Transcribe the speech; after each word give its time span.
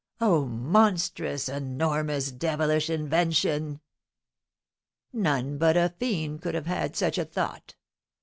Oh, 0.19 0.47
monstrous, 0.47 1.47
enormous, 1.47 2.31
devilish 2.31 2.89
invention! 2.89 3.81
None 5.13 5.59
but 5.59 5.77
a 5.77 5.93
fiend 5.99 6.41
could 6.41 6.55
have 6.55 6.65
had 6.65 6.95
such 6.95 7.19
a 7.19 7.25
thought. 7.25 7.75